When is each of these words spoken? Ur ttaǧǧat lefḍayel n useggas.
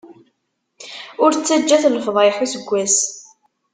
Ur 1.23 1.31
ttaǧǧat 1.33 1.83
lefḍayel 1.95 2.37
n 2.39 2.43
useggas. 2.45 2.97